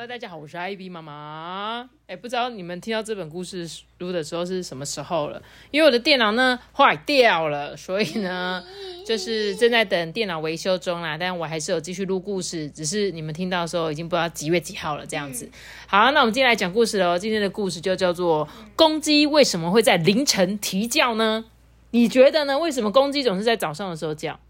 [0.00, 1.90] ！Hello，大家好，我是 IB 妈妈。
[2.06, 5.42] 哎，不知道你们听到这本故事书的时候是什么时候了？
[5.70, 8.64] 因为我的电脑呢坏掉了，所以呢
[9.04, 11.18] 就是正在等电脑维修中啦。
[11.18, 15.46] 但我还是有继续录故事，只是你们听到的时候已经不知道几月几号了这样子。
[15.86, 17.18] 好，那我们今天来讲故事喽。
[17.18, 21.44] 今天的故事就叫做《公鸡为什么会在凌晨啼叫呢》？
[21.90, 22.58] 你觉得呢？
[22.58, 24.40] 为什么公鸡总是在早上的时候叫？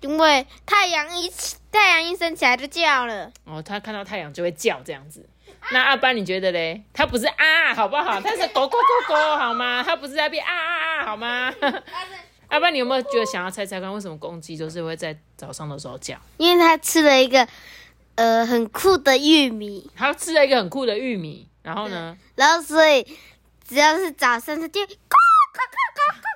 [0.00, 3.30] 因为太阳一起，太阳一升起来就叫了。
[3.44, 5.28] 哦，它看到太阳就会叫这样子。
[5.72, 6.82] 那阿班你觉得嘞？
[6.92, 8.20] 它不是啊，好不好？
[8.20, 9.82] 它是狗狗狗狗，好吗？
[9.84, 11.52] 它不是在变啊啊啊，好吗？
[12.48, 16.16] 阿班，你有没有觉得想要猜猜看，为什么公鸡都是会在早上的时候叫？
[16.38, 17.46] 因为它吃了一个
[18.14, 19.90] 呃很酷的玉米。
[19.94, 22.16] 它吃了一个很酷的玉米，然后呢？
[22.34, 23.06] 然后所以
[23.68, 25.60] 只要是早上，它就咕咕咕
[25.94, 26.29] 咕咕。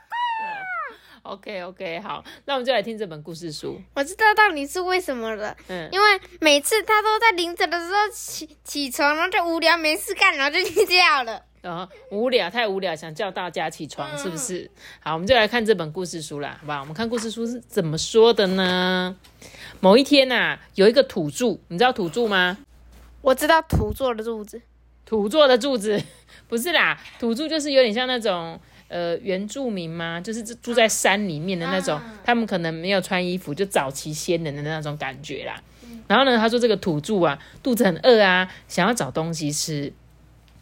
[1.24, 3.80] OK OK，好，那我们就来听这本故事书。
[3.94, 11.42] 我知道到底是为什么了，嗯，因为每次他都在凌晨的时候起起床，然后就无聊没事干，然后就去叫了。
[11.62, 14.70] 啊，无聊，太无聊，想叫大家起床，是不是？
[15.00, 16.80] 好，我们就来看这本故事书啦，好吧？
[16.80, 19.16] 我们看故事书是怎么说的呢？
[19.80, 22.58] 某一天呐，有一个土著，你知道土著吗？
[23.22, 24.60] 我知道土做的柱子，
[25.06, 26.02] 土做的柱子
[26.48, 28.60] 不是啦，土著就是有点像那种。
[28.94, 30.20] 呃，原住民吗？
[30.20, 35.60] 就是住在山里面的那种，他们可能没有穿衣服，就早期先人的那种感觉啦。
[36.06, 39.92] 然后呢，他说这个土著啊，肚子很饿啊，想要找东西吃。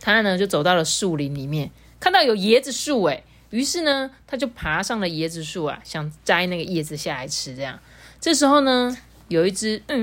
[0.00, 7.54] 他呢就走到了树林里面，看到有椰子树，诶，于是呢他就爬上了椰子树啊，想摘那个叶子下来吃。
[7.54, 7.78] 这样，
[8.18, 8.96] 这时候呢，
[9.28, 10.00] 有一只嗯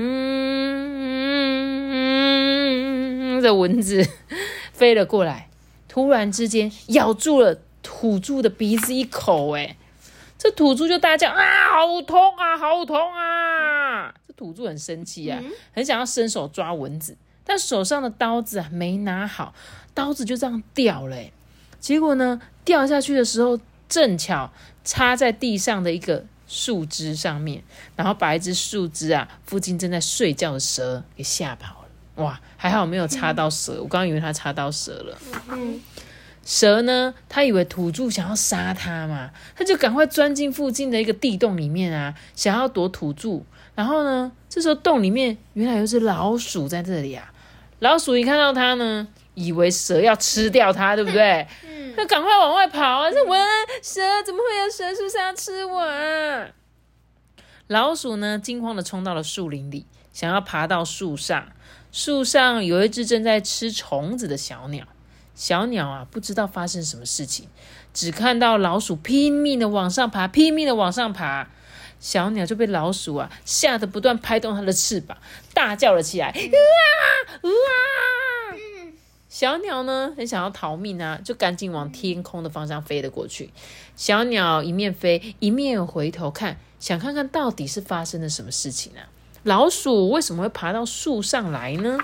[3.42, 4.06] 的蚊子
[4.72, 5.48] 飞了过来，
[5.88, 7.58] 突然之间咬住了。
[7.82, 9.76] 土著的鼻子一口，哎，
[10.38, 14.14] 这土著就大叫啊，好痛啊，好痛啊！
[14.26, 15.40] 这土著很生气啊，
[15.72, 19.54] 很想要伸手抓蚊子，但手上的刀子啊没拿好，
[19.94, 21.16] 刀子就这样掉了。
[21.78, 23.58] 结果呢，掉下去的时候
[23.88, 24.50] 正巧
[24.84, 27.62] 插在地上的一个树枝上面，
[27.96, 32.22] 然后把一只树枝啊附近正在睡觉的蛇给吓跑了。
[32.22, 35.18] 哇，还好没有插到蛇，我刚刚以为它插到蛇了。
[36.50, 37.14] 蛇呢？
[37.28, 43.42] 他以为土著想要杀他嘛，他就赶快钻进附近的一个地洞里面啊，想要躲土著。
[43.76, 47.32] 然后呢，这时候洞里面原来有只老鼠在这里啊。
[47.78, 51.46] 老鼠一看到它呢，以为蛇要吃掉它，对不对？
[51.64, 51.94] 嗯。
[51.96, 53.08] 他赶快往外跑啊！
[53.12, 53.38] 说：“喂，
[53.80, 54.92] 蛇怎么会有蛇？
[54.92, 56.48] 是不是要吃我啊？”
[57.68, 61.52] 老鼠呢，惊慌的冲到了树林里，想要爬到树上。
[61.92, 64.84] 树上有一只正在吃虫子的小鸟。
[65.40, 67.48] 小鸟啊，不知道发生什么事情，
[67.94, 71.48] 只看到老鼠拼命的往上爬，拼命的往上爬，
[71.98, 75.16] 小鸟就被老鼠啊吓得不断拍动它的翅膀，
[75.54, 76.36] 大叫了起来，啊
[77.40, 77.48] 啊！
[79.30, 83.48] 小鸟呢很想要逃命啊，就赶紧往天空的方向飞了过去。
[83.96, 89.08] 小鸟一面飞一面回头看，想看看到底是发生了什么事情啊？
[89.44, 91.96] 老鼠为什么会爬到树上来呢？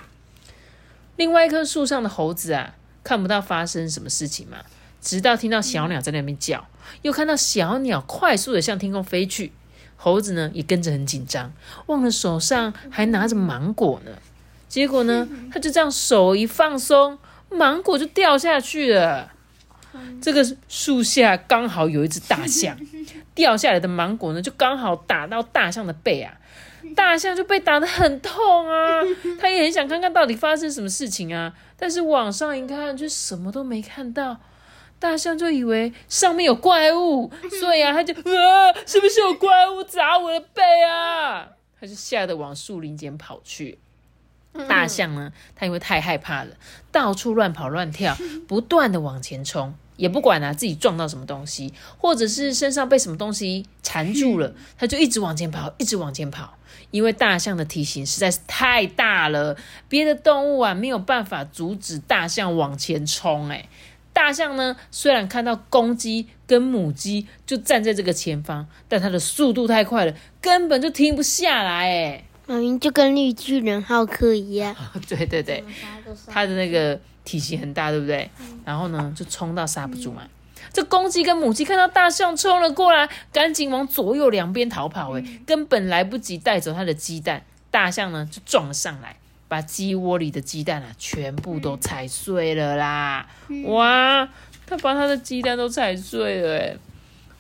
[1.17, 2.77] 另外一棵树上的猴子啊。
[3.07, 4.57] 看不到发生什么事情嘛？
[5.01, 6.67] 直到听到小鸟在那边叫，
[7.03, 9.53] 又看到小鸟快速的向天空飞去，
[9.97, 11.53] 猴子呢也跟着很紧张，
[11.87, 14.11] 忘了手上还拿着芒果呢。
[14.69, 17.17] 结果呢，他就这样手一放松，
[17.49, 19.31] 芒果就掉下去了。
[20.21, 22.77] 这个树下刚好有一只大象，
[23.37, 26.35] 掉下来的芒果呢就刚好打到大象的背啊。
[26.97, 29.01] 大象就被打得很痛啊，
[29.39, 34.39] 他也很想看看到底发生什么事情啊，但是往上一看就什么都没看到，
[34.99, 37.31] 大象就以为上面有怪物，
[37.61, 41.51] 所以啊，他就啊，是不是有怪物砸我的背啊？
[41.79, 43.79] 他就吓得往树林间跑去。
[44.67, 46.57] 大象呢，他因为太害怕了，
[46.91, 48.17] 到处乱跑乱跳，
[48.49, 49.75] 不断的往前冲。
[49.97, 56.55] 也不管啊，自己撞到什么东西，或者是身上被什么东西缠住了，它就一直往前跑，一直往前跑。
[56.93, 59.57] 因为大象的体型实在是太大了，
[59.89, 63.49] 别的动物啊没有办法阻止大象往前冲。
[63.49, 63.69] 哎，
[64.13, 71.91] 大象呢，虽然看到公鸡跟母鸡就站在这个前方，但它的速度太快了，根本就停不下来。
[71.91, 74.75] 哎，明明就跟绿巨人浩克一样。
[75.09, 75.65] 对对对，
[76.27, 76.99] 他的那个。
[77.27, 78.31] 体型很大，对不对？
[78.65, 80.23] 然后呢，就冲到刹不住嘛。
[80.73, 87.43] 这公鸡跟母鸡看到大象冲了过来，赶紧往左右两边逃跑，哎，根本来不及带走它的鸡蛋。
[87.73, 89.17] 大象呢就撞了上来，
[89.49, 93.27] 把鸡窝里的鸡蛋啊全部都踩碎了啦！
[93.65, 94.29] 哇，
[94.65, 96.77] 它把它的鸡蛋都踩碎了，哎，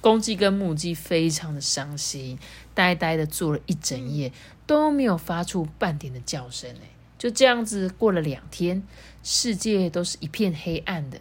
[0.07, 2.39] 公鸡跟母鸡非常的伤心，
[2.75, 4.33] 呆呆的坐了一整夜，
[4.65, 6.91] 都没有发出半点的叫声，哎。
[7.19, 8.85] 就这样子过了两天，
[9.25, 11.19] 世界都是一片黑暗的。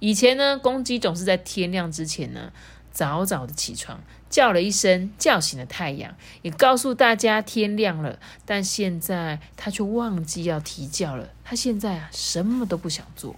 [0.00, 2.52] 以前呢，公鸡总是在天亮之前呢，
[2.92, 8.18] 早早的起床，叫了一声，叫醒了太阳，也告诉大家天亮了。
[8.44, 11.30] 但现在它却忘记要啼叫了。
[11.42, 13.34] 它现在啊，什么都不想做。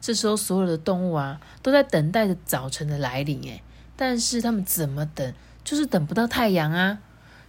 [0.00, 3.42] 这时候，所有的动物啊，都在等待着早晨的来临。
[3.42, 3.62] 诶，
[3.96, 6.98] 但是他们怎么等，就是等不到太阳啊。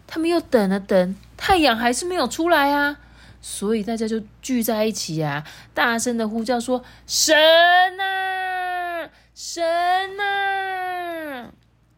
[0.05, 2.97] 他们又等了等，太阳还是没有出来啊。
[3.41, 5.43] 所以大家就聚在一起啊，
[5.73, 7.35] 大声的呼叫说：“神
[7.97, 9.63] 呐，神
[10.17, 11.51] 呐！”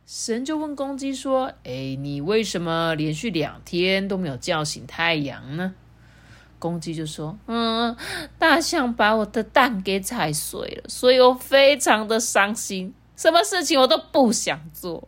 [0.08, 5.74] 神就问公鸡说：“哎，你为什么连续两天都没有叫醒太阳呢？”
[6.64, 7.94] 公鸡就说：“嗯，
[8.40, 15.06] 大象把我的蛋给踩碎了，所以我非常的伤心，什么事情我都不想做。”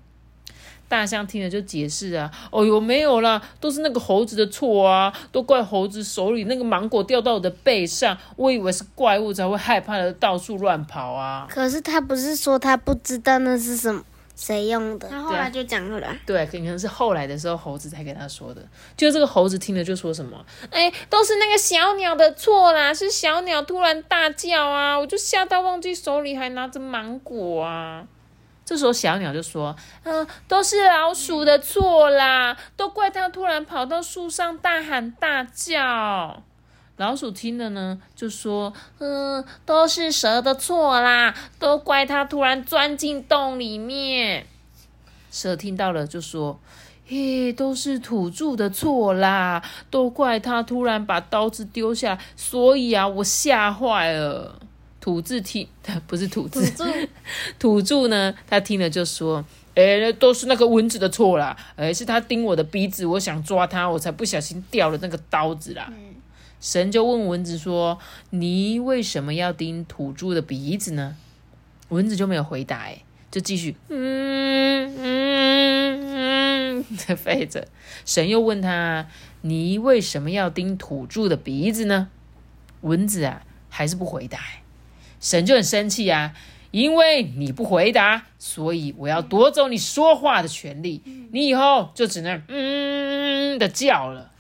[0.88, 11.48] 大象听了就解释啊，哦哟，没有啦，都是那个猴子的错啊，都怪猴子手里那个芒果掉到我的背上，我以为是怪物才会害怕的到处乱跑啊。
[11.50, 14.04] 可是他不是说他不知道那是什么
[14.36, 16.16] 谁用的，他后来就讲了。
[16.26, 18.62] 对，可能是后来的时候猴子才跟他说的。
[18.98, 28.06] 就这个猴子听了就说什么，哎，都是那个小鸟的错啦，是小鸟突然大叫啊，我就吓到忘记手里还拿着芒果啊。
[28.66, 36.42] 这时候小鸟就说：“嗯，都是老鼠的错啦，都怪它突然跑到树上大喊大叫。”
[36.98, 44.48] 老鼠听了呢，就说：“嗯，都是蛇的错啦，都怪它突然钻进洞里面。”
[45.30, 46.58] 蛇听到了就说
[47.06, 54.58] ：“嘿，都是土著的错啦，都怪他突然把刀子丢下，所以啊，我吓坏了。
[55.02, 55.68] ”土著听，
[56.08, 56.62] 不是土著，
[57.60, 58.34] 土著呢？
[58.50, 59.44] 他听了就说
[59.76, 61.56] ：“哎，都是那个蚊子的错啦！
[61.76, 65.92] 哎，是他叮我的鼻子，我想抓他，我才不小心掉了那个刀子啦。”
[66.60, 68.00] 神就问蚊子说
[68.32, 71.16] ：“你为什么要叮土著的鼻子呢？”
[71.90, 77.68] 蚊子就没有回答，哎，就继续嗯嗯嗯在飞着。
[78.06, 79.08] 神又问他
[79.42, 82.10] ：“你为什么要叮土著的鼻子呢？”
[82.82, 84.40] 蚊子啊，还是不回答。
[85.20, 86.34] 神就很生气啊，
[86.72, 91.02] 因为你不回答，所以我要夺走你说话的权利。
[91.32, 94.32] 你以后就只能嗯的叫了。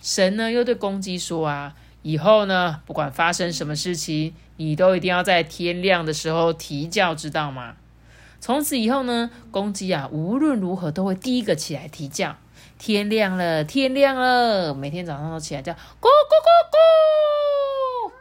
[0.00, 7.76] 神呢又对公鸡说啊，以后呢不管发生什么事情，你都一定要在天亮的时候啼叫，知道吗？
[8.40, 12.36] 从此以后呢，公鸡啊无论如何都会第一个起来啼叫。
[12.78, 16.06] 天亮了，天亮了，每天早上都起来叫咕咕
[16.46, 18.12] 咕咕。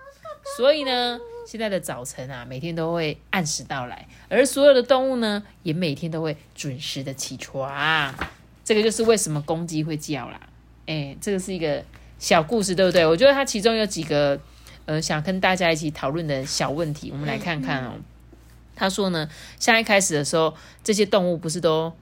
[0.58, 8.16] 所以呢，现在的早晨啊，每天都会按时到来，而所有的动物呢，也每天都会准时的起床。
[8.64, 10.47] 这个就是为什么公鸡会叫啦。
[10.88, 11.84] 哎，这个是一个
[12.18, 13.06] 小故事，对不对？
[13.06, 14.40] 我觉得它其中有几个，
[14.86, 17.94] 呃，想跟大家一起讨论的小问题，我们来看看哦。
[18.76, 21.94] 他说呢，像一开始的时候，这些动物不是都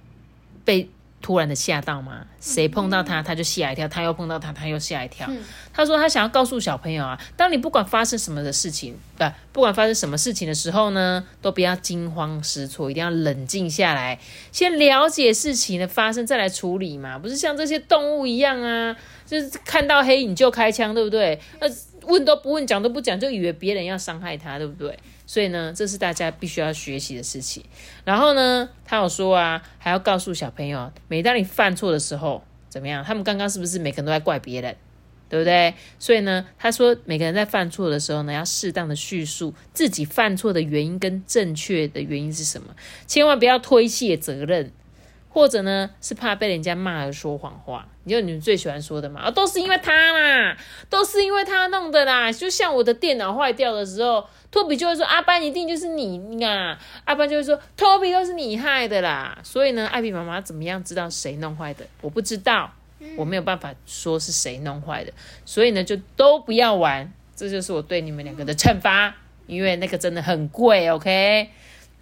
[0.63, 0.89] 被。
[1.25, 2.23] 突然的吓到吗？
[2.39, 5.27] 谁碰到他，他就吓一跳；他又碰到他，他又吓一跳。
[5.73, 14.19] 他说他想要告诉小朋友啊，当你不管发生什么的事情，不不管发生什么事情的时候呢，都不要惊慌失措，一定要冷静下来，
[14.51, 17.17] 先了解事情的发生，再来处理嘛。
[17.17, 21.39] 不是像这些动物一样啊，就是看到黑影就开枪，对不对？
[21.59, 21.67] 呃，
[22.07, 24.97] 问都不问，讲都不讲，就以为别人要伤害他，对不对？
[25.25, 27.63] 所以呢，这是大家必须要学习的事情。
[28.03, 33.03] 然后呢，他有说啊，还要告诉小朋友，每当你犯错的时候，怎么样？
[33.03, 34.75] 他们刚刚是不是每个人都在怪别人，
[35.29, 35.73] 对不对？
[35.99, 42.75] 所以呢，他说每个人在犯错的时候呢，要适当的叙述自己犯错的原因跟正确的原因是什么，
[43.07, 44.71] 千万不要推卸责任。
[45.27, 50.55] 或者呢，是怕被人家骂而说谎话，就你们最喜欢说的嘛，啊，都是因为他啦，
[50.89, 52.31] 都是因为他弄的啦。
[52.31, 59.37] 就像我的电脑坏掉的时候，托比就会说阿班一定就是你啊，阿班就会说托比都是你害的啦。
[59.43, 61.85] 所以呢，艾比妈妈怎么样知道谁弄坏的？
[62.01, 62.71] 我不知道，
[63.17, 65.11] 我没有办法说是谁弄坏的。
[65.45, 69.15] 所以呢，就都不要玩，这就是我对你们两个的惩罚，
[69.47, 71.49] 因为那个真的很贵，OK。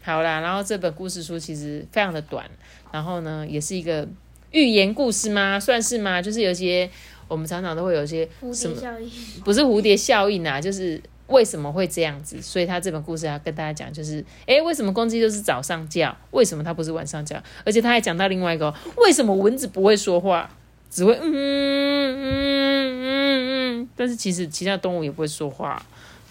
[0.03, 2.45] 好啦，然后这本故事书其实非常的短，
[2.91, 4.05] 然后呢，也是一个
[4.53, 5.59] 寓言故事吗？
[5.59, 6.21] 算是吗？
[6.21, 6.89] 就是有些
[7.27, 9.09] 我们常常都会有一些蝴什么，蝶效应。
[9.43, 12.41] 不是蝴蝶效应啊，就是为什么会这样子？
[12.41, 16.15] 所以他这本故事要跟大家讲，就是诶，为什么公鸡就是早上叫？
[16.31, 17.41] 为什么它不是晚上叫？
[17.65, 20.49] 而且他还讲到另外一个哦，为什么蚊子不会说话，
[20.89, 25.83] 只会嗯嗯嗯嗯，但是其实其他动物也不会说话，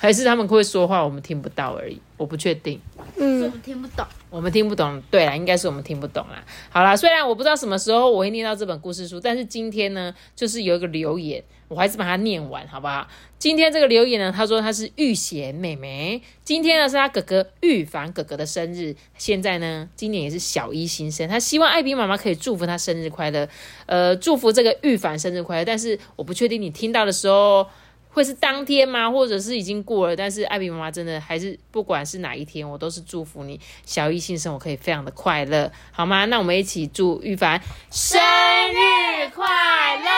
[0.02, 2.80] 还是他们会说话，我们听不到而已，我不确定。
[3.16, 4.04] 嗯我嗯，们听不懂。
[4.30, 6.44] 我们听不懂，对啦，应该是我们听不懂啦。
[6.70, 13.06] 好啦，虽然我不知道什么时候我会念到这本故事书，但是今天呢，就是有一个留言，我还是把它念完，好不好？
[13.38, 23.48] 今天这个留言呢，他说他是玉贤妹妹，今天呢是他哥哥玉凡哥哥的生日，现在呢今年也是小一新生，他希望艾比妈妈可以祝福他生日快乐，
[23.86, 27.64] 呃，祝福这个玉凡生日快乐，但是我不确定你听到的时候。
[28.12, 29.10] 会是当天吗？
[29.10, 30.14] 或者是已经过了？
[30.14, 36.26] 但是艾比妈妈真的还是不管是哪一天，我都是祝福你小一新生活可以非常的快乐，好吗？
[36.26, 39.46] 那我们一起祝玉凡生日快
[39.96, 40.10] 乐！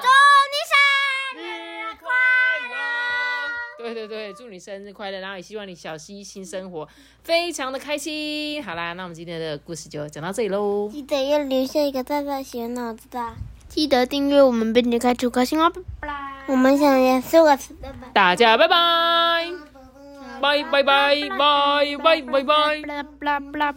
[0.00, 0.08] 祝
[0.52, 2.08] 你生日快
[2.70, 3.78] 乐！
[3.78, 5.18] 对对对，祝你生日快乐！
[5.18, 6.88] 然后也希望你小溪新生活
[7.24, 8.62] 非常的开心。
[8.62, 10.88] 好啦，那我们今天的故事就讲到这里喽。
[10.92, 13.34] 记得要留下一个大大写脑子的。
[13.68, 16.25] 记得订阅我们，并且开出颗星哦，拜拜。
[16.46, 17.58] 我们想要四个，
[18.12, 19.46] 大家拜拜，
[20.40, 22.80] 拜拜，拜拜，拜拜，
[23.20, 23.40] 拜。
[23.52, 23.74] 拜。